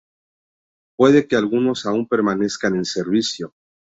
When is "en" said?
2.75-2.85